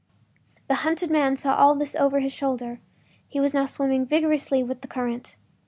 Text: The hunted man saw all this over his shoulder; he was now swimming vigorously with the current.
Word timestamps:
The 0.67 0.77
hunted 0.81 1.11
man 1.11 1.35
saw 1.35 1.53
all 1.55 1.75
this 1.75 1.95
over 1.95 2.21
his 2.21 2.33
shoulder; 2.33 2.79
he 3.27 3.39
was 3.39 3.53
now 3.53 3.67
swimming 3.67 4.07
vigorously 4.07 4.63
with 4.63 4.81
the 4.81 4.87
current. 4.87 5.35